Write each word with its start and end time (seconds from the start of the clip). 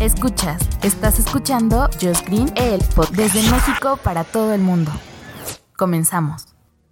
Escuchas, 0.00 0.62
estás 0.82 1.18
escuchando 1.18 1.86
Just 2.00 2.26
Green, 2.26 2.50
el 2.56 2.80
desde 3.14 3.42
México 3.50 4.00
para 4.02 4.24
todo 4.24 4.54
el 4.54 4.62
mundo. 4.62 4.90
Comenzamos. 5.76 6.46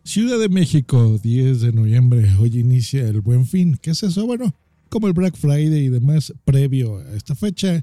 Ciudad 0.04 0.38
de 0.38 0.50
México, 0.50 1.16
10 1.16 1.62
de 1.62 1.72
noviembre. 1.72 2.30
Hoy 2.38 2.60
inicia 2.60 3.08
el 3.08 3.22
Buen 3.22 3.46
Fin. 3.46 3.78
¿Qué 3.80 3.92
es 3.92 4.02
eso? 4.02 4.26
Bueno, 4.26 4.54
como 4.90 5.06
el 5.06 5.14
Black 5.14 5.36
Friday 5.38 5.86
y 5.86 5.88
demás 5.88 6.34
previo 6.44 6.98
a 6.98 7.16
esta 7.16 7.34
fecha, 7.34 7.82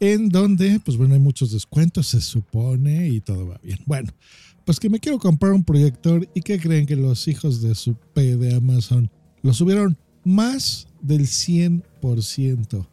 en 0.00 0.28
donde, 0.28 0.80
pues 0.80 0.98
bueno, 0.98 1.14
hay 1.14 1.20
muchos 1.20 1.52
descuentos, 1.52 2.08
se 2.08 2.20
supone, 2.20 3.08
y 3.08 3.22
todo 3.22 3.48
va 3.48 3.58
bien. 3.62 3.78
Bueno, 3.86 4.12
pues 4.66 4.78
que 4.78 4.90
me 4.90 5.00
quiero 5.00 5.18
comprar 5.18 5.52
un 5.52 5.64
proyector 5.64 6.28
y 6.34 6.42
que 6.42 6.60
creen 6.60 6.84
que 6.84 6.94
los 6.94 7.26
hijos 7.26 7.62
de 7.62 7.74
su 7.74 7.94
P 7.94 8.36
de 8.36 8.54
Amazon 8.54 9.10
lo 9.40 9.54
subieron 9.54 9.96
más 10.24 10.88
del 11.00 11.22
100%, 11.22 12.86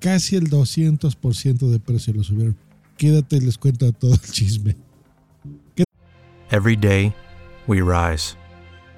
casi 0.00 0.36
el 0.36 0.50
200% 0.50 1.70
de 1.70 1.78
precio 1.78 2.12
lo 2.14 2.22
subieron. 2.22 2.56
Quédate 2.96 3.40
les 3.40 3.58
cuento 3.58 3.92
todo 3.92 4.12
el 4.12 4.20
chisme. 4.20 4.74
Every 6.50 6.76
day, 6.76 7.12
we 7.66 7.80
rise, 7.80 8.36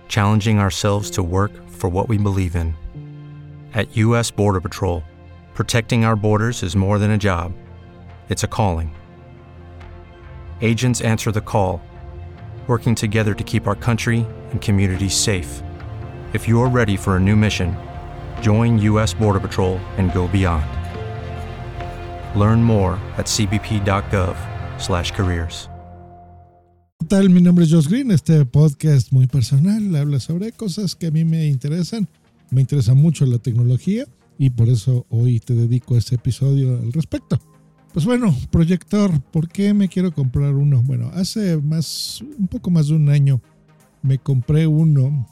challenging 0.06 0.58
ourselves 0.58 1.10
to 1.12 1.22
work 1.22 1.50
for 1.68 1.88
what 1.88 2.08
we 2.08 2.18
believe 2.18 2.54
in. 2.54 2.74
At 3.72 3.96
U.S. 3.96 4.30
Border 4.30 4.60
Patrol, 4.60 5.02
protecting 5.54 6.04
our 6.04 6.14
borders 6.14 6.62
is 6.62 6.76
more 6.76 6.98
than 6.98 7.12
a 7.12 7.18
job, 7.18 7.54
it's 8.28 8.44
a 8.44 8.48
calling. 8.48 8.94
Agents 10.60 11.00
answer 11.00 11.32
the 11.32 11.40
call, 11.40 11.80
working 12.66 12.94
together 12.94 13.32
to 13.32 13.44
keep 13.44 13.66
our 13.66 13.74
country 13.74 14.26
and 14.50 14.60
communities 14.60 15.14
safe. 15.14 15.62
If 16.34 16.46
you're 16.46 16.68
ready 16.68 16.98
for 16.98 17.16
a 17.16 17.20
new 17.20 17.34
mission, 17.34 17.74
join 18.42 18.78
U.S. 18.80 19.14
Border 19.14 19.40
Patrol 19.40 19.78
and 19.96 20.12
go 20.12 20.28
beyond. 20.28 20.77
Learn 22.34 22.62
more 22.62 22.98
at 23.16 23.26
cbp.gov/careers. 23.26 25.70
¿Qué 27.00 27.06
tal? 27.06 27.30
Mi 27.30 27.40
nombre 27.40 27.64
es 27.64 27.72
Josh 27.72 27.88
Green. 27.88 28.10
Este 28.10 28.44
podcast 28.44 29.12
muy 29.12 29.28
personal 29.28 29.94
habla 29.94 30.20
sobre 30.20 30.52
cosas 30.52 30.94
que 30.94 31.06
a 31.06 31.10
mí 31.10 31.24
me 31.24 31.46
interesan. 31.46 32.06
Me 32.50 32.60
interesa 32.60 32.92
mucho 32.94 33.24
la 33.24 33.38
tecnología 33.38 34.04
y 34.38 34.50
por 34.50 34.68
eso 34.68 35.06
hoy 35.08 35.40
te 35.40 35.54
dedico 35.54 35.96
este 35.96 36.16
episodio 36.16 36.78
al 36.78 36.92
respecto. 36.92 37.40
Pues 37.92 38.04
bueno, 38.04 38.34
proyector, 38.50 39.20
¿por 39.30 39.48
qué 39.48 39.72
me 39.74 39.88
quiero 39.88 40.12
comprar 40.12 40.54
uno? 40.54 40.82
Bueno, 40.82 41.10
hace 41.14 41.56
más, 41.56 42.22
un 42.38 42.48
poco 42.48 42.70
más 42.70 42.88
de 42.88 42.94
un 42.94 43.08
año 43.08 43.40
me 44.02 44.18
compré 44.18 44.66
uno, 44.66 45.26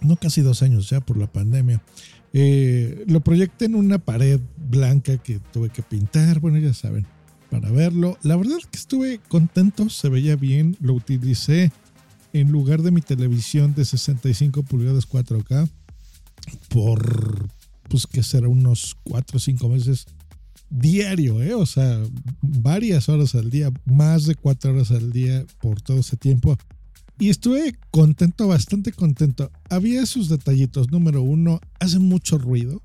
no 0.00 0.16
casi 0.16 0.40
dos 0.40 0.62
años 0.62 0.90
ya 0.90 1.00
por 1.00 1.16
la 1.16 1.26
pandemia. 1.26 1.80
Eh, 2.32 3.04
lo 3.06 3.20
proyecté 3.20 3.66
en 3.66 3.74
una 3.74 3.98
pared 3.98 4.40
blanca 4.72 5.18
que 5.18 5.38
tuve 5.52 5.68
que 5.68 5.82
pintar, 5.82 6.40
bueno, 6.40 6.58
ya 6.58 6.74
saben, 6.74 7.06
para 7.50 7.70
verlo. 7.70 8.18
La 8.22 8.36
verdad 8.36 8.56
que 8.70 8.78
estuve 8.78 9.20
contento, 9.28 9.88
se 9.90 10.08
veía 10.08 10.34
bien, 10.34 10.76
lo 10.80 10.94
utilicé 10.94 11.70
en 12.32 12.50
lugar 12.50 12.82
de 12.82 12.90
mi 12.90 13.02
televisión 13.02 13.74
de 13.74 13.84
65 13.84 14.62
pulgadas 14.62 15.06
4K 15.08 15.68
por, 16.70 17.48
pues 17.88 18.06
que 18.06 18.22
será 18.22 18.48
unos 18.48 18.96
4 19.04 19.36
o 19.36 19.40
5 19.40 19.68
meses 19.68 20.06
diario, 20.70 21.42
¿eh? 21.42 21.52
o 21.54 21.66
sea, 21.66 22.02
varias 22.40 23.10
horas 23.10 23.34
al 23.34 23.50
día, 23.50 23.70
más 23.84 24.24
de 24.24 24.34
4 24.34 24.72
horas 24.72 24.90
al 24.90 25.12
día 25.12 25.44
por 25.60 25.82
todo 25.82 25.98
ese 25.98 26.16
tiempo. 26.16 26.56
Y 27.18 27.28
estuve 27.28 27.76
contento, 27.90 28.48
bastante 28.48 28.90
contento. 28.90 29.52
Había 29.70 30.06
sus 30.06 30.28
detallitos. 30.28 30.90
Número 30.90 31.22
uno, 31.22 31.60
hace 31.78 31.98
mucho 31.98 32.38
ruido. 32.38 32.82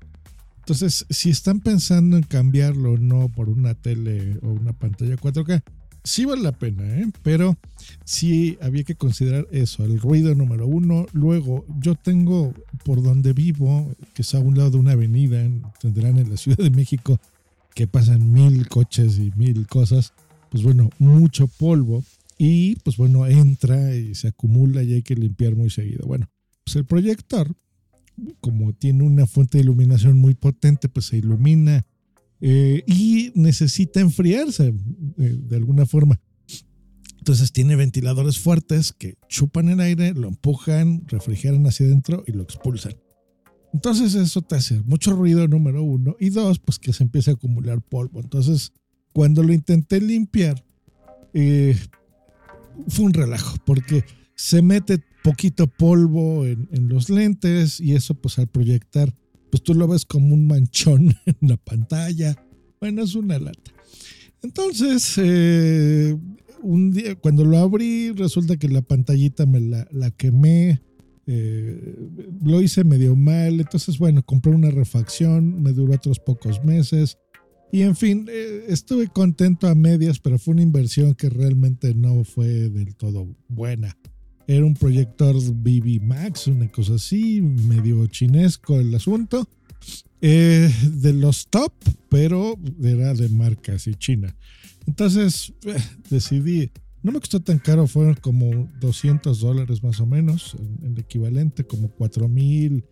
Entonces, 0.68 1.06
si 1.08 1.30
están 1.30 1.60
pensando 1.60 2.18
en 2.18 2.24
cambiarlo 2.24 2.92
o 2.92 2.98
no 2.98 3.30
por 3.30 3.48
una 3.48 3.74
tele 3.74 4.38
o 4.42 4.48
una 4.48 4.74
pantalla 4.74 5.16
4K, 5.16 5.62
sí 6.04 6.26
vale 6.26 6.42
la 6.42 6.52
pena, 6.52 6.84
¿eh? 6.84 7.06
pero 7.22 7.56
sí 8.04 8.58
había 8.60 8.84
que 8.84 8.94
considerar 8.94 9.46
eso, 9.50 9.86
el 9.86 9.98
ruido 9.98 10.34
número 10.34 10.66
uno. 10.66 11.06
Luego, 11.14 11.64
yo 11.80 11.94
tengo 11.94 12.52
por 12.84 13.02
donde 13.02 13.32
vivo, 13.32 13.90
que 14.12 14.20
es 14.20 14.34
a 14.34 14.40
un 14.40 14.58
lado 14.58 14.72
de 14.72 14.76
una 14.76 14.92
avenida, 14.92 15.42
tendrán 15.80 16.18
en 16.18 16.28
la 16.28 16.36
Ciudad 16.36 16.58
de 16.58 16.68
México, 16.68 17.18
que 17.74 17.86
pasan 17.86 18.30
mil 18.30 18.68
coches 18.68 19.18
y 19.18 19.32
mil 19.36 19.66
cosas, 19.66 20.12
pues 20.50 20.62
bueno, 20.62 20.90
mucho 20.98 21.48
polvo. 21.48 22.04
Y 22.36 22.76
pues 22.80 22.98
bueno, 22.98 23.26
entra 23.26 23.94
y 23.94 24.14
se 24.14 24.28
acumula 24.28 24.82
y 24.82 24.92
hay 24.92 25.02
que 25.02 25.14
limpiar 25.14 25.56
muy 25.56 25.70
seguido. 25.70 26.06
Bueno, 26.06 26.28
pues 26.62 26.76
el 26.76 26.84
proyector 26.84 27.56
como 28.40 28.72
tiene 28.72 29.04
una 29.04 29.26
fuente 29.26 29.58
de 29.58 29.64
iluminación 29.64 30.18
muy 30.18 30.34
potente, 30.34 30.88
pues 30.88 31.06
se 31.06 31.18
ilumina 31.18 31.86
eh, 32.40 32.82
y 32.86 33.32
necesita 33.34 34.00
enfriarse 34.00 34.68
eh, 35.18 35.38
de 35.42 35.56
alguna 35.56 35.86
forma. 35.86 36.20
Entonces 37.18 37.52
tiene 37.52 37.76
ventiladores 37.76 38.38
fuertes 38.38 38.92
que 38.92 39.16
chupan 39.28 39.68
el 39.68 39.80
aire, 39.80 40.14
lo 40.14 40.28
empujan, 40.28 41.02
refrigeran 41.08 41.66
hacia 41.66 41.86
adentro 41.86 42.24
y 42.26 42.32
lo 42.32 42.42
expulsan. 42.42 42.94
Entonces 43.74 44.14
eso 44.14 44.40
te 44.42 44.56
hace 44.56 44.80
mucho 44.82 45.12
ruido, 45.12 45.46
número 45.46 45.82
uno. 45.82 46.16
Y 46.18 46.30
dos, 46.30 46.58
pues 46.58 46.78
que 46.78 46.92
se 46.92 47.02
empieza 47.02 47.32
a 47.32 47.34
acumular 47.34 47.82
polvo. 47.82 48.20
Entonces, 48.20 48.72
cuando 49.12 49.42
lo 49.42 49.52
intenté 49.52 50.00
limpiar, 50.00 50.64
eh, 51.34 51.76
fue 52.88 53.04
un 53.06 53.12
relajo, 53.12 53.56
porque 53.66 54.04
se 54.34 54.62
mete 54.62 55.02
poquito 55.22 55.66
polvo 55.66 56.46
en, 56.46 56.88
los 56.88 57.10
lentes 57.10 57.80
y 57.80 57.94
eso 57.94 58.14
pues 58.14 58.38
al 58.38 58.48
proyectar, 58.48 59.14
pues 59.50 59.62
tú 59.62 59.74
lo 59.74 59.88
ves 59.88 60.04
como 60.04 60.34
un 60.34 60.46
manchón 60.46 61.14
en 61.26 61.36
la 61.48 61.56
pantalla. 61.56 62.36
Bueno, 62.80 63.02
es 63.02 63.14
una 63.14 63.38
lata. 63.38 63.72
Entonces, 64.42 65.14
eh, 65.18 66.16
un 66.62 66.92
día, 66.92 67.16
cuando 67.16 67.44
lo 67.44 67.58
abrí, 67.58 68.12
resulta 68.12 68.56
que 68.56 68.68
la 68.68 68.82
pantallita 68.82 69.46
me 69.46 69.60
la, 69.60 69.88
la 69.90 70.10
quemé. 70.10 70.80
Eh, 71.26 71.96
lo 72.42 72.62
hice 72.62 72.84
medio 72.84 73.16
mal. 73.16 73.60
Entonces, 73.60 73.98
bueno, 73.98 74.22
compré 74.22 74.52
una 74.52 74.70
refacción, 74.70 75.62
me 75.62 75.72
duró 75.72 75.94
otros 75.94 76.20
pocos 76.20 76.64
meses. 76.64 77.18
Y 77.70 77.82
en 77.82 77.96
fin, 77.96 78.26
eh, 78.30 78.64
estuve 78.68 79.08
contento 79.08 79.66
a 79.66 79.74
medias, 79.74 80.20
pero 80.20 80.38
fue 80.38 80.54
una 80.54 80.62
inversión 80.62 81.14
que 81.14 81.28
realmente 81.28 81.94
no 81.94 82.24
fue 82.24 82.70
del 82.70 82.96
todo 82.96 83.28
buena. 83.48 83.94
Era 84.48 84.64
un 84.64 84.72
proyector 84.72 85.36
BB 85.36 86.00
Max, 86.00 86.46
una 86.46 86.72
cosa 86.72 86.94
así, 86.94 87.42
medio 87.42 88.06
chinesco 88.06 88.80
el 88.80 88.94
asunto. 88.94 89.46
Eh, 90.22 90.72
de 90.90 91.12
los 91.12 91.48
top, 91.48 91.72
pero 92.08 92.58
era 92.82 93.12
de 93.12 93.28
marca 93.28 93.74
así 93.74 93.94
china. 93.94 94.34
Entonces 94.86 95.52
eh, 95.66 95.76
decidí, 96.08 96.70
no 97.02 97.12
me 97.12 97.20
costó 97.20 97.40
tan 97.40 97.58
caro, 97.58 97.86
fueron 97.86 98.14
como 98.14 98.70
200 98.80 99.38
dólares 99.38 99.82
más 99.82 100.00
o 100.00 100.06
menos, 100.06 100.56
en, 100.58 100.92
en 100.92 100.98
equivalente, 100.98 101.64
como 101.64 101.90
4 101.90 102.26
mil, 102.26 102.86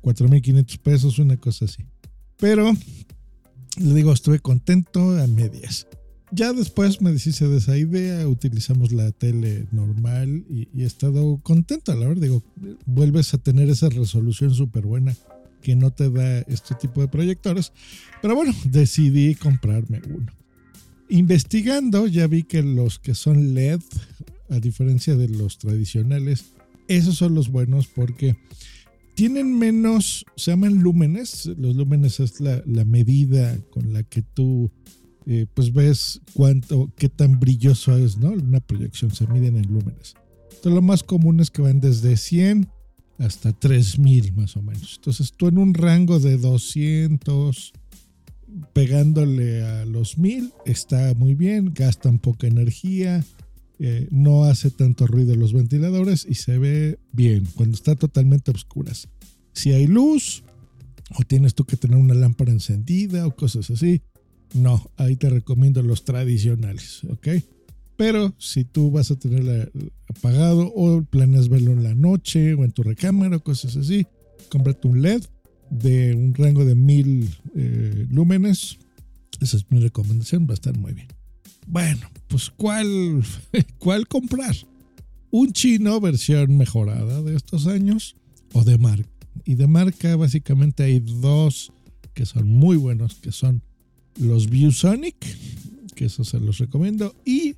4 0.00 0.28
mil 0.28 0.40
500 0.40 0.78
pesos, 0.78 1.18
una 1.18 1.36
cosa 1.36 1.64
así. 1.64 1.82
Pero 2.36 2.72
le 3.78 3.94
digo, 3.94 4.12
estuve 4.12 4.38
contento 4.38 5.20
a 5.20 5.26
medias. 5.26 5.88
Ya 6.34 6.52
después 6.52 7.00
me 7.00 7.12
deshice 7.12 7.46
de 7.46 7.58
esa 7.58 7.76
idea, 7.76 8.26
utilizamos 8.26 8.90
la 8.92 9.12
tele 9.12 9.66
normal 9.70 10.44
y, 10.50 10.68
y 10.74 10.82
he 10.82 10.86
estado 10.86 11.38
contento, 11.42 11.94
la 11.94 12.08
verdad. 12.08 12.22
Digo, 12.22 12.42
vuelves 12.86 13.32
a 13.34 13.38
tener 13.38 13.70
esa 13.70 13.88
resolución 13.88 14.52
súper 14.52 14.84
buena 14.84 15.14
que 15.62 15.76
no 15.76 15.92
te 15.92 16.10
da 16.10 16.40
este 16.40 16.74
tipo 16.74 17.00
de 17.00 17.08
proyectores. 17.08 17.72
Pero 18.20 18.34
bueno, 18.34 18.52
decidí 18.64 19.34
comprarme 19.34 20.02
uno. 20.08 20.32
Investigando, 21.08 22.06
ya 22.06 22.26
vi 22.26 22.42
que 22.42 22.62
los 22.62 22.98
que 22.98 23.14
son 23.14 23.54
LED, 23.54 23.80
a 24.50 24.58
diferencia 24.58 25.16
de 25.16 25.28
los 25.28 25.58
tradicionales, 25.58 26.52
esos 26.88 27.16
son 27.16 27.34
los 27.34 27.48
buenos 27.48 27.86
porque 27.86 28.36
tienen 29.14 29.58
menos, 29.58 30.26
se 30.36 30.50
llaman 30.50 30.82
lúmenes. 30.82 31.46
Los 31.46 31.76
lúmenes 31.76 32.20
es 32.20 32.40
la, 32.40 32.62
la 32.66 32.84
medida 32.84 33.56
con 33.70 33.92
la 33.92 34.02
que 34.02 34.22
tú 34.22 34.70
eh, 35.26 35.46
pues 35.54 35.72
ves 35.72 36.20
cuánto, 36.34 36.92
qué 36.96 37.08
tan 37.08 37.40
brilloso 37.40 37.96
es, 37.96 38.18
¿no? 38.18 38.30
Una 38.30 38.60
proyección 38.60 39.10
se 39.14 39.26
miden 39.26 39.56
en 39.56 39.72
lúmenes. 39.72 40.14
Entonces 40.44 40.72
lo 40.72 40.82
más 40.82 41.02
común 41.02 41.40
es 41.40 41.50
que 41.50 41.62
van 41.62 41.80
desde 41.80 42.16
100 42.16 42.68
hasta 43.18 43.52
3000 43.52 44.32
más 44.34 44.56
o 44.56 44.62
menos. 44.62 44.94
Entonces 44.96 45.32
tú 45.32 45.48
en 45.48 45.58
un 45.58 45.74
rango 45.74 46.18
de 46.18 46.36
200, 46.36 47.72
pegándole 48.72 49.64
a 49.64 49.84
los 49.84 50.18
1000, 50.18 50.52
está 50.66 51.14
muy 51.14 51.34
bien, 51.34 51.72
gastan 51.74 52.18
poca 52.18 52.46
energía, 52.46 53.24
eh, 53.78 54.08
no 54.10 54.44
hace 54.44 54.70
tanto 54.70 55.06
ruido 55.06 55.34
los 55.36 55.52
ventiladores 55.52 56.26
y 56.28 56.34
se 56.34 56.58
ve 56.58 56.98
bien 57.12 57.46
cuando 57.54 57.74
está 57.76 57.96
totalmente 57.96 58.50
a 58.50 58.54
oscuras. 58.54 59.08
Si 59.52 59.72
hay 59.72 59.86
luz 59.86 60.44
o 61.18 61.22
tienes 61.22 61.54
tú 61.54 61.64
que 61.64 61.76
tener 61.76 61.96
una 61.96 62.14
lámpara 62.14 62.52
encendida 62.52 63.26
o 63.26 63.34
cosas 63.34 63.70
así, 63.70 64.02
no, 64.52 64.90
ahí 64.96 65.16
te 65.16 65.30
recomiendo 65.30 65.82
los 65.82 66.04
tradicionales, 66.04 67.02
¿ok? 67.04 67.28
Pero 67.96 68.34
si 68.38 68.64
tú 68.64 68.90
vas 68.90 69.10
a 69.10 69.16
tenerla 69.16 69.68
apagado 70.08 70.72
o 70.74 71.02
planeas 71.02 71.48
verlo 71.48 71.72
en 71.72 71.82
la 71.82 71.94
noche 71.94 72.54
o 72.54 72.64
en 72.64 72.72
tu 72.72 72.82
recámara 72.82 73.36
o 73.36 73.42
cosas 73.42 73.76
así, 73.76 74.06
cómprate 74.48 74.88
un 74.88 75.02
LED 75.02 75.22
de 75.70 76.14
un 76.14 76.34
rango 76.34 76.64
de 76.64 76.74
mil 76.74 77.30
eh, 77.54 78.06
lúmenes. 78.10 78.78
Esa 79.40 79.56
es 79.56 79.70
mi 79.70 79.80
recomendación, 79.80 80.46
va 80.46 80.52
a 80.52 80.54
estar 80.54 80.76
muy 80.76 80.92
bien. 80.92 81.08
Bueno, 81.66 82.10
pues 82.28 82.50
¿cuál, 82.50 83.22
cuál 83.78 84.06
comprar? 84.08 84.54
¿Un 85.30 85.52
chino 85.52 86.00
versión 86.00 86.56
mejorada 86.56 87.22
de 87.22 87.36
estos 87.36 87.66
años 87.66 88.16
o 88.52 88.64
de 88.64 88.78
marca? 88.78 89.08
Y 89.44 89.54
de 89.54 89.66
marca 89.66 90.14
básicamente 90.16 90.84
hay 90.84 91.00
dos 91.00 91.72
que 92.12 92.26
son 92.26 92.48
muy 92.48 92.76
buenos, 92.76 93.16
que 93.16 93.32
son 93.32 93.62
los 94.18 94.48
ViewSonic, 94.48 95.16
que 95.94 96.06
eso 96.06 96.24
se 96.24 96.40
los 96.40 96.58
recomiendo, 96.58 97.14
y 97.24 97.56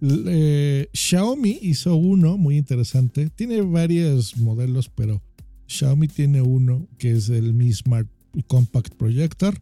eh, 0.00 0.88
Xiaomi 0.92 1.58
hizo 1.62 1.96
uno 1.96 2.36
muy 2.36 2.56
interesante. 2.56 3.30
Tiene 3.30 3.62
varios 3.62 4.36
modelos, 4.36 4.90
pero 4.94 5.22
Xiaomi 5.66 6.08
tiene 6.08 6.42
uno 6.42 6.86
que 6.98 7.12
es 7.12 7.28
el 7.28 7.54
Mi 7.54 7.72
Smart 7.72 8.08
Compact 8.46 8.94
Projector, 8.94 9.58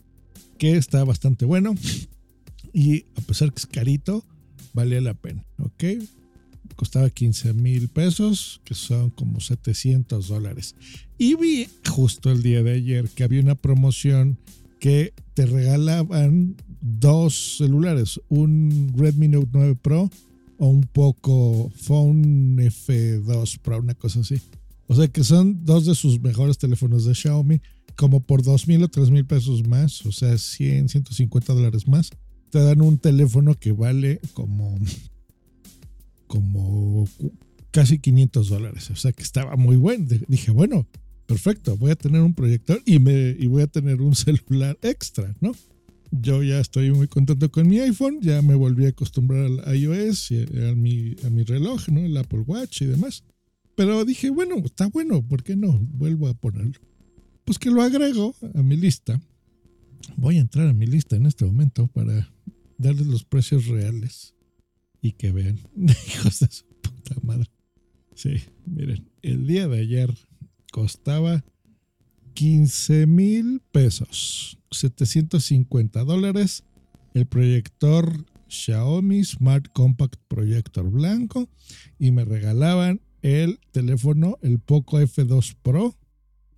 que 0.59 0.77
está 0.77 1.05
bastante 1.05 1.45
bueno. 1.45 1.75
Y 2.73 3.05
a 3.17 3.21
pesar 3.21 3.53
que 3.53 3.61
es 3.61 3.67
carito, 3.67 4.25
vale 4.73 5.01
la 5.01 5.15
pena. 5.15 5.45
¿Ok? 5.59 5.85
Costaba 6.77 7.11
15 7.11 7.53
mil 7.53 7.89
pesos, 7.89 8.61
que 8.65 8.75
son 8.75 9.11
como 9.11 9.41
700 9.41 10.27
dólares. 10.27 10.75
Y 11.19 11.35
vi 11.35 11.69
justo 11.87 12.33
el 12.33 12.43
día 12.43 12.63
de 12.63 12.73
ayer 12.73 13.09
que 13.11 13.25
había 13.25 13.43
una 13.43 13.55
promoción 13.55 14.39
que 14.83 15.15
te 15.35 15.47
regalaban 15.47 16.57
dos 16.81 17.59
celulares, 17.59 18.21
un 18.29 18.93
Redmi 18.97 19.29
Note 19.29 19.51
9 19.53 19.77
Pro 19.81 20.11
o 20.59 20.67
un 20.67 20.83
poco 20.83 21.71
Phone 21.77 22.57
F2 22.57 23.61
Pro, 23.61 23.79
una 23.79 23.95
cosa 23.95 24.19
así. 24.19 24.41
O 24.89 24.97
sea 24.97 25.07
que 25.07 25.23
son 25.23 25.65
dos 25.65 25.87
de 25.87 25.95
sus 25.95 26.21
mejores 26.21 26.59
teléfonos 26.59 27.05
de 27.05 27.15
Xiaomi, 27.15 27.61
como 27.95 28.27
por 28.27 28.43
dos 28.43 28.67
mil 28.67 28.83
o 28.83 28.89
tres 28.89 29.11
mil 29.11 29.25
pesos 29.25 29.65
más, 29.69 30.05
o 30.05 30.11
sea, 30.11 30.37
100, 30.37 30.89
150 30.89 31.55
dólares 31.55 31.87
más. 31.87 32.11
Te 32.51 32.59
dan 32.59 32.83
un 32.83 32.99
teléfono 32.99 33.55
que 33.55 33.71
vale 33.71 34.21
como, 34.35 34.77
como 36.27 37.07
casi 37.71 38.01
500 38.01 38.49
dólares. 38.49 38.91
O 38.91 38.97
sea 38.97 39.13
que 39.13 39.23
estaba 39.23 39.55
muy 39.55 39.77
bueno. 39.77 40.07
Dije, 40.27 40.51
bueno, 40.51 40.89
perfecto, 41.33 41.77
voy 41.77 41.91
a 41.91 41.97
tener 41.97 42.21
un 42.21 42.35
proyector 42.35 42.83
y, 42.85 42.99
me, 42.99 43.37
y 43.39 43.47
voy 43.47 43.63
a 43.63 43.67
tener 43.67 44.01
un 44.01 44.15
celular 44.27 44.79
extra, 44.83 45.35
¿no? 45.41 45.53
yo 46.13 46.43
ya 46.43 46.61
estoy 46.61 46.93
muy 46.93 47.09
contento 47.09 47.51
con 47.51 47.67
mi 47.67 47.81
iPhone, 47.81 48.21
ya 48.21 48.43
me 48.43 48.55
volví 48.55 48.85
a 48.85 48.91
acostumbrar 48.91 49.47
al 49.65 49.77
iOS 49.77 50.31
y 50.31 50.43
a, 50.43 50.75
mi, 50.75 51.17
a 51.25 51.31
mi 51.31 51.43
reloj, 51.43 51.89
¿no? 51.89 52.01
El 52.01 52.17
Apple 52.19 52.41
Watch 52.41 52.83
y 52.83 52.87
demás. 52.87 53.25
Pero 53.75 54.05
dije, 54.05 54.29
bueno, 54.29 54.57
está 54.63 54.89
bueno, 54.89 55.27
¿por 55.27 55.43
qué 55.43 55.57
no? 55.57 55.79
Vuelvo 55.81 56.29
a 56.29 56.35
ponerlo. 56.35 56.79
Pues 57.47 57.59
que 57.59 57.71
lo 57.71 57.81
agrego 57.81 58.37
a 58.55 58.63
mi 58.63 58.77
lista. 58.77 59.23
Voy 60.17 60.37
a 60.37 60.43
entrar 60.43 60.69
a 60.69 60.75
mi 60.75 60.87
lista 60.87 61.17
en 61.17 61.25
este 61.25 61.47
momento 61.47 61.87
para 61.87 62.31
darles 62.77 63.07
los 63.07 63.25
precios 63.25 63.67
reales 63.67 64.35
y 65.01 65.13
que 65.13 65.33
vean. 65.33 65.61
Hijos 66.09 66.41
de 66.41 66.49
su 66.51 66.67
puta 66.83 67.15
madre. 67.23 67.49
Sí, 68.15 68.35
miren, 68.67 69.09
el 69.23 69.47
día 69.47 69.67
de 69.67 69.81
ayer 69.81 70.15
costaba 70.73 71.45
15 72.35 73.07
mil 73.07 73.63
pesos, 73.71 74.59
750 74.73 76.03
dólares, 76.03 76.65
el 77.15 77.27
proyector 77.27 78.27
Xiaomi 78.49 79.23
Smart 79.25 79.69
Compact 79.73 80.17
Projector 80.27 80.91
blanco. 80.91 81.49
Y 81.99 82.11
me 82.11 82.25
regalaban 82.25 83.01
el 83.23 83.61
teléfono, 83.71 84.39
el 84.43 84.59
Poco 84.59 84.99
F2 84.99 85.55
Pro 85.63 85.95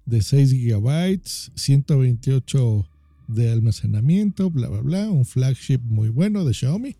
de 0.06 0.22
6 0.22 0.52
GB, 0.52 1.20
128 1.54 2.88
de 3.28 3.50
almacenamiento, 3.50 4.50
bla, 4.50 4.68
bla, 4.68 4.80
bla, 4.80 5.10
un 5.10 5.24
flagship 5.24 5.80
muy 5.82 6.08
bueno 6.08 6.44
de 6.44 6.54
Xiaomi. 6.54 6.96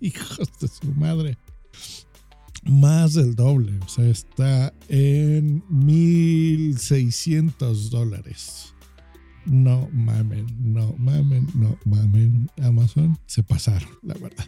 hijos 0.00 0.48
de 0.60 0.68
su 0.68 0.92
madre. 0.94 1.38
Más 2.64 3.14
del 3.14 3.34
doble, 3.34 3.80
o 3.84 3.88
sea, 3.88 4.06
está 4.06 4.72
en 4.88 5.64
1600 5.68 7.90
dólares. 7.90 8.72
No 9.48 9.88
mamen, 9.92 10.46
no 10.60 10.94
mamen, 10.98 11.46
no 11.54 11.78
mamen. 11.84 12.50
Amazon 12.62 13.18
se 13.26 13.42
pasaron, 13.42 13.88
la 14.02 14.14
verdad. 14.14 14.46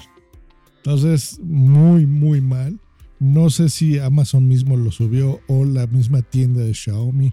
Entonces, 0.79 1.39
muy, 1.43 2.07
muy 2.07 2.41
mal. 2.41 2.79
No 3.19 3.51
sé 3.51 3.69
si 3.69 3.99
Amazon 3.99 4.49
mismo 4.49 4.77
lo 4.77 4.91
subió 4.91 5.41
o 5.47 5.65
la 5.65 5.87
misma 5.87 6.23
tienda 6.23 6.63
de 6.63 6.75
Xiaomi 6.75 7.33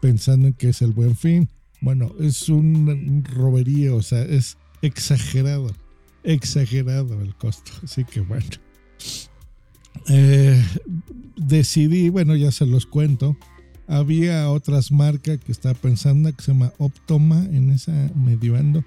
pensando 0.00 0.48
en 0.48 0.54
que 0.54 0.70
es 0.70 0.82
el 0.82 0.92
buen 0.92 1.16
fin. 1.16 1.48
Bueno, 1.80 2.12
es 2.18 2.48
un 2.48 3.24
roberío, 3.24 3.96
o 3.96 4.02
sea, 4.02 4.22
es 4.22 4.56
exagerado, 4.82 5.70
exagerado 6.24 7.20
el 7.20 7.34
costo. 7.34 7.72
Así 7.82 8.04
que 8.04 8.20
bueno. 8.20 8.46
Eh, 10.08 10.62
decidí, 11.36 12.08
bueno, 12.08 12.36
ya 12.36 12.50
se 12.50 12.66
los 12.66 12.86
cuento 12.86 13.36
había 13.88 14.50
otras 14.50 14.92
marcas 14.92 15.38
que 15.38 15.50
estaba 15.50 15.74
pensando 15.74 16.32
que 16.32 16.42
se 16.42 16.52
llama 16.52 16.72
Optoma 16.76 17.44
en 17.46 17.70
esa 17.70 17.92
medio 18.14 18.56
ando. 18.56 18.84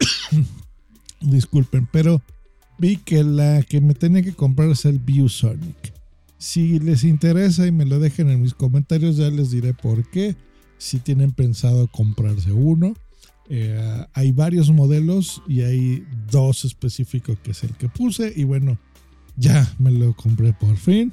Disculpen, 1.20 1.88
pero 1.90 2.20
vi 2.78 2.96
que 2.96 3.22
la 3.22 3.62
que 3.62 3.80
me 3.80 3.94
tenía 3.94 4.22
que 4.22 4.34
comprar 4.34 4.68
es 4.70 4.84
el 4.84 4.98
ViewSonic. 4.98 5.94
Si 6.38 6.80
les 6.80 7.04
interesa 7.04 7.68
y 7.68 7.70
me 7.70 7.84
lo 7.84 8.00
dejen 8.00 8.28
en 8.28 8.42
mis 8.42 8.52
comentarios, 8.52 9.16
ya 9.16 9.30
les 9.30 9.52
diré 9.52 9.74
por 9.74 10.10
qué. 10.10 10.34
Si 10.76 10.98
tienen 10.98 11.30
pensado 11.30 11.86
comprarse 11.86 12.50
uno. 12.50 12.94
Eh, 13.48 14.06
hay 14.12 14.32
varios 14.32 14.70
modelos 14.70 15.42
y 15.46 15.60
hay 15.60 16.04
dos 16.30 16.64
específicos 16.64 17.38
que 17.44 17.52
es 17.52 17.62
el 17.62 17.76
que 17.76 17.88
puse. 17.88 18.32
Y 18.34 18.42
bueno, 18.42 18.76
ya 19.36 19.72
me 19.78 19.92
lo 19.92 20.14
compré 20.14 20.52
por 20.52 20.76
fin. 20.76 21.12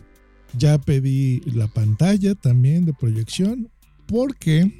Ya 0.58 0.78
pedí 0.78 1.42
la 1.42 1.68
pantalla 1.68 2.36
también 2.36 2.86
de 2.86 2.94
proyección 2.94 3.70
porque 4.08 4.80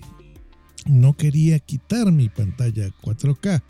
no 0.86 1.16
quería 1.16 1.60
quitar 1.60 2.12
mi 2.12 2.30
pantalla 2.30 2.90
4K. 3.02 3.62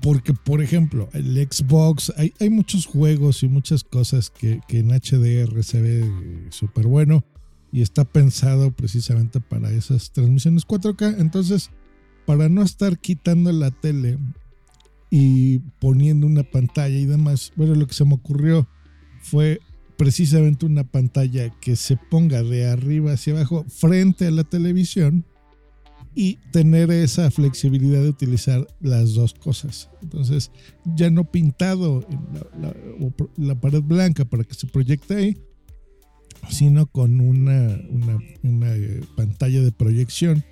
Porque, 0.00 0.34
por 0.34 0.60
ejemplo, 0.60 1.08
el 1.12 1.36
Xbox, 1.36 2.12
hay, 2.16 2.50
muchos 2.50 2.86
juegos 2.86 3.42
y 3.44 3.48
muchas 3.48 3.84
cosas 3.84 4.30
que, 4.30 4.60
que 4.66 4.80
en 4.80 4.88
HDR 4.88 5.62
se 5.62 5.80
ve 5.80 6.48
súper 6.50 6.88
bueno 6.88 7.24
y 7.70 7.82
está 7.82 8.04
pensado 8.04 8.72
precisamente 8.72 9.40
para 9.40 9.70
esas 9.70 10.10
transmisiones 10.12 10.66
4K. 10.66 11.20
Entonces, 11.20 11.70
para 12.26 12.48
no 12.48 12.62
estar 12.62 12.98
quitando 12.98 13.52
la 13.52 13.70
tele 13.70 14.18
y 15.10 15.60
poniendo 15.80 16.26
una 16.26 16.42
pantalla 16.42 16.96
y 16.96 17.06
demás, 17.06 17.52
bueno, 17.56 17.74
lo 17.74 17.86
que 17.86 17.94
se 17.94 18.04
me 18.04 18.14
ocurrió 18.14 18.66
fue 19.20 19.60
precisamente 19.96 20.66
una 20.66 20.84
pantalla 20.84 21.50
que 21.60 21.76
se 21.76 21.96
ponga 21.96 22.42
de 22.42 22.66
arriba 22.66 23.12
hacia 23.12 23.34
abajo 23.34 23.64
frente 23.68 24.26
a 24.26 24.30
la 24.30 24.44
televisión 24.44 25.24
y 26.14 26.36
tener 26.50 26.90
esa 26.90 27.30
flexibilidad 27.30 28.02
de 28.02 28.10
utilizar 28.10 28.66
las 28.80 29.14
dos 29.14 29.32
cosas. 29.34 29.88
Entonces, 30.02 30.50
ya 30.84 31.10
no 31.10 31.24
pintado 31.24 32.06
la, 33.36 33.54
pared 33.60 33.82
blanca 33.82 34.24
para 34.24 34.44
que 34.44 34.54
se 34.54 34.66
proyecte 34.66 35.14
ahí, 35.14 35.38
sino 36.50 36.86
con 36.86 37.20
una, 37.20 37.80
una, 37.88 38.18
una, 38.42 38.76
eh, 38.76 39.00
pantalla 39.16 39.62
de 39.62 39.72
proyección 39.72 40.44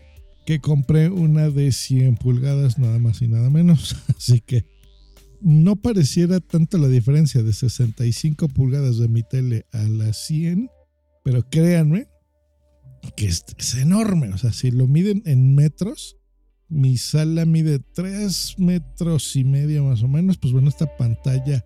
que 0.47 0.61
compré 0.61 1.11
una 1.11 1.51
de 1.51 1.73
100 1.73 2.17
pulgadas 2.17 2.79
nada 2.79 2.99
más 2.99 3.21
y 3.21 3.29
nada 3.29 3.51
menos. 3.51 3.97
Así 4.17 4.41
que 4.41 4.65
no 5.43 5.77
pareciera 5.77 6.41
tanto 6.41 6.79
la 6.79 6.89
diferencia 6.89 7.43
de 7.43 7.53
65 7.53 8.49
pulgadas 8.49 8.99
de 8.99 9.09
mi 9.09 9.23
tele 9.23 9.67
a 9.73 9.83
las 9.83 10.17
100, 10.27 10.71
Pero 11.23 11.49
créanme 11.49 12.09
que 13.17 13.27
es, 13.27 13.45
enorme. 13.77 14.29
O 14.29 14.39
sea, 14.39 14.53
si 14.53 14.71
lo 14.71 14.87
miden 14.87 15.23
en 15.27 15.55
metros, 15.55 16.17
mi 16.69 16.97
sala 16.97 17.45
mide 17.45 17.79
3 17.79 18.59
metros 18.59 19.37
y 19.37 19.45
medio 19.45 19.85
más 19.85 20.03
o 20.03 20.09
menos. 20.09 20.39
Pues 20.39 20.53
bueno, 20.53 20.69
esta 20.69 20.97
pantalla 20.97 21.65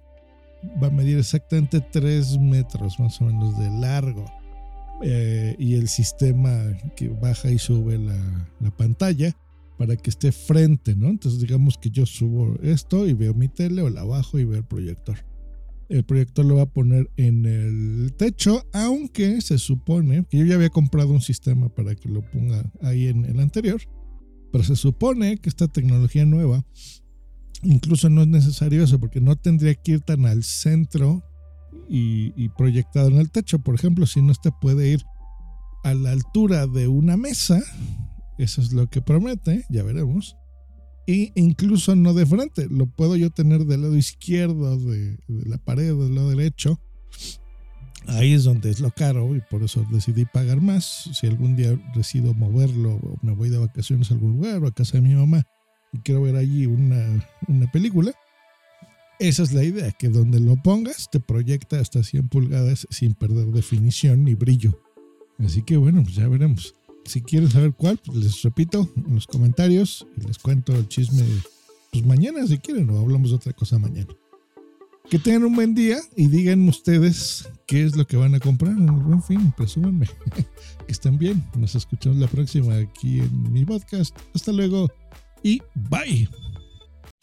va 0.83 0.89
a 0.89 0.91
medir 0.91 1.19
exactamente 1.19 1.81
3 1.81 2.39
metros 2.39 2.99
más 2.99 3.21
o 3.21 3.25
menos 3.25 3.59
de 3.59 3.71
largo. 3.81 4.25
Eh, 5.03 5.57
y 5.59 5.75
el 5.75 5.89
sistema 5.89 6.79
que 6.97 7.09
baja 7.09 7.51
y 7.51 7.59
sube 7.59 7.99
la, 7.99 8.17
pantalla 8.77 9.37
para 9.79 9.97
que 9.97 10.11
esté 10.11 10.33
frente, 10.33 10.95
¿no? 10.95 11.09
Entonces 11.09 11.41
digamos 11.41 11.79
que 11.79 11.91
yo 11.91 12.07
subo 12.07 12.57
esto 12.63 13.07
y 13.07 13.13
veo 13.13 13.35
mi 13.35 13.49
tele 13.49 13.83
o 13.83 13.91
la 13.91 14.05
bajo 14.05 14.39
y 14.39 14.45
veo 14.45 14.59
el 14.59 14.65
proyector. 14.65 15.17
El 15.89 16.05
proyector 16.05 16.45
lo 16.45 16.57
va 16.57 16.63
a 16.63 16.73
poner 16.73 17.11
en 17.17 17.45
el 17.45 18.15
techo, 18.17 18.65
aunque 18.73 19.41
se 19.41 19.59
supone 19.59 20.25
que 20.31 20.39
yo 20.39 20.45
ya 20.47 20.55
había 20.55 20.71
comprado 20.71 21.11
un 21.11 21.21
sistema 21.21 21.69
para 21.69 21.95
que 21.95 22.09
lo 22.09 22.23
ponga 22.23 22.71
ahí 22.81 23.09
en 23.09 23.25
el 23.27 23.39
anterior, 23.41 23.83
pero 24.51 24.65
se 24.65 24.77
supone 24.77 25.37
que 25.39 25.49
esta 25.49 25.69
tecnología 25.69 26.25
nueva 26.25 26.65
incluso 27.65 28.09
no 28.11 28.23
es 28.23 28.29
necesario 28.29 28.85
eso 28.85 28.99
porque 28.99 29.21
no 29.21 29.37
tendría 29.37 29.75
que 29.75 29.93
ir 29.93 30.01
tan 30.01 30.27
al 30.27 30.45
centro 30.45 31.23
y, 31.89 32.49
proyectado 32.51 33.09
en 33.09 33.19
el 33.19 33.31
techo. 33.31 33.59
Por 33.59 33.75
ejemplo, 33.75 34.07
si 34.07 34.23
no 34.23 34.33
te 34.35 34.53
puede 34.53 34.93
ir 34.93 35.03
a 35.83 35.95
la 35.95 36.13
altura 36.13 36.67
de 36.67 36.89
una 36.89 37.17
mesa, 37.17 37.63
eso 38.39 38.61
es 38.61 38.73
lo 38.73 38.89
que 38.89 39.03
promete, 39.03 39.65
ya 39.69 39.83
veremos. 39.83 40.37
Y 41.07 41.33
incluso 41.35 41.95
no 41.95 42.15
de 42.15 42.25
frente, 42.25 42.67
lo 42.71 42.87
puedo 42.87 43.17
yo 43.17 43.31
tener 43.31 43.67
del 43.67 43.83
lado 43.83 43.97
izquierdo 43.97 44.79
de, 44.79 45.19
la 45.29 45.59
pared, 45.59 45.95
del 45.95 46.15
lado 46.15 46.31
derecho. 46.31 46.81
Ahí 48.07 48.33
es 48.33 48.45
donde 48.45 48.71
es 48.71 48.81
lo 48.81 48.91
caro 48.91 49.35
y 49.35 49.41
por 49.41 49.63
eso 49.63 49.87
decidí 49.91 50.25
pagar 50.25 50.61
más. 50.61 51.11
Si 51.13 51.27
algún 51.27 51.57
día 51.57 51.79
decido 51.95 52.35
moverlo 52.35 52.95
o 52.97 53.19
me 53.23 53.33
voy 53.33 53.51
de 53.51 53.59
vacaciones 53.59 54.11
a 54.11 54.15
algún 54.15 54.33
lugar 54.33 54.63
o 54.63 54.67
a 54.67 54.75
casa 54.75 54.99
de 54.99 55.03
mi 55.03 55.15
mamá 55.15 55.43
y 55.93 55.99
quiero 55.99 56.23
ver 56.23 56.37
allí 56.37 56.67
una, 56.67 57.27
una 57.49 57.71
película, 57.71 58.13
esa 59.19 59.43
es 59.43 59.53
la 59.53 59.63
idea, 59.63 59.93
que 59.93 60.09
donde 60.09 60.41
lo 60.41 60.57
pongas 60.57 61.09
te 61.11 61.21
proyecta 61.21 61.79
hasta 61.79 62.03
100 62.03 62.29
pulgadas 62.29 62.87
sin 62.91 63.15
perder 63.15 63.47
definición 63.47 64.25
ni 64.25 64.35
brillo. 64.35 64.81
Así 65.39 65.63
que 65.63 65.77
bueno, 65.77 66.03
pues 66.03 66.15
ya 66.17 66.29
veremos. 66.29 66.75
Si 67.05 67.21
quieren 67.21 67.51
saber 67.51 67.75
cuál, 67.75 67.99
pues 68.05 68.19
les 68.19 68.43
repito 68.43 68.89
en 68.97 69.15
los 69.15 69.27
comentarios 69.27 70.07
y 70.17 70.27
les 70.27 70.39
cuento 70.39 70.75
el 70.75 70.89
chisme 70.89 71.25
pues 71.93 72.05
mañana 72.05 72.45
si 72.47 72.59
quieren 72.59 72.91
o 72.91 72.99
hablamos 72.99 73.31
de 73.31 73.37
otra 73.37 73.53
cosa 73.53 73.79
mañana. 73.79 74.09
Que 75.09 75.19
tengan 75.19 75.45
un 75.45 75.55
buen 75.55 75.75
día 75.75 75.99
y 76.17 76.29
digan 76.29 76.67
ustedes 76.69 77.49
qué 77.67 77.85
es 77.85 77.95
lo 77.95 78.07
que 78.07 78.17
van 78.17 78.35
a 78.35 78.41
comprar 78.41 78.73
en 78.73 78.89
el 78.89 79.03
buen 79.03 79.23
fin, 79.23 79.53
presúmanme. 79.57 80.07
que 80.35 80.45
estén 80.89 81.19
bien. 81.19 81.45
Nos 81.57 81.75
escuchamos 81.75 82.19
la 82.19 82.27
próxima 82.27 82.77
aquí 82.77 83.21
en 83.21 83.53
mi 83.53 83.65
podcast. 83.65 84.17
Hasta 84.35 84.51
luego 84.51 84.91
y 85.43 85.63
bye. 85.75 86.29